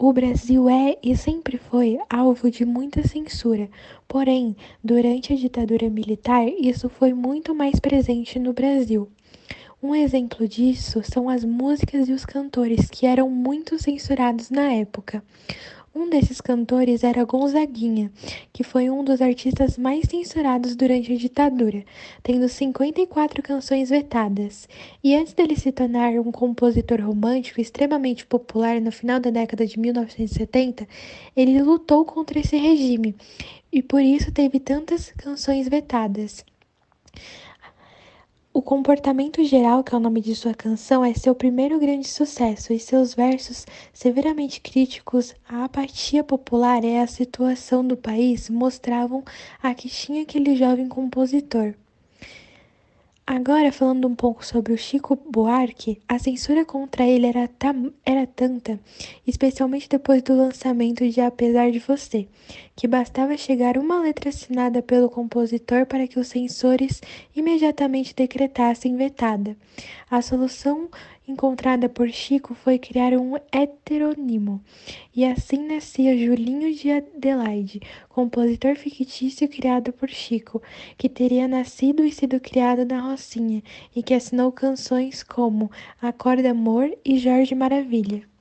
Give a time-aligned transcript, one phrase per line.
[0.00, 3.68] O Brasil é e sempre foi alvo de muita censura,
[4.06, 9.08] porém, durante a ditadura militar, isso foi muito mais presente no Brasil.
[9.82, 15.20] Um exemplo disso são as músicas e os cantores que eram muito censurados na época.
[15.98, 18.12] Um desses cantores era Gonzaguinha,
[18.52, 21.84] que foi um dos artistas mais censurados durante a ditadura,
[22.22, 24.68] tendo 54 canções vetadas.
[25.02, 29.76] E antes dele se tornar um compositor romântico extremamente popular no final da década de
[29.76, 30.86] 1970,
[31.36, 33.16] ele lutou contra esse regime
[33.72, 36.44] e por isso teve tantas canções vetadas.
[38.58, 42.72] O comportamento geral, que é o nome de sua canção, é seu primeiro grande sucesso,
[42.72, 49.22] e seus versos, severamente críticos à apatia popular e à situação do país, mostravam
[49.62, 51.72] a que tinha aquele jovem compositor.
[53.30, 57.46] Agora, falando um pouco sobre o Chico Buarque, a censura contra ele era,
[58.02, 58.80] era tanta,
[59.26, 62.26] especialmente depois do lançamento de Apesar de Você,
[62.74, 67.02] que bastava chegar uma letra assinada pelo compositor para que os censores
[67.36, 69.54] imediatamente decretassem vetada.
[70.10, 70.88] A solução
[71.28, 74.62] encontrada por Chico foi criar um heterônimo,
[75.14, 80.62] e assim nascia Julinho de Adelaide, compositor fictício criado por Chico,
[80.96, 83.62] que teria nascido e sido criado na Rocinha,
[83.94, 88.37] e que assinou canções como Acorda Amor e Jorge Maravilha.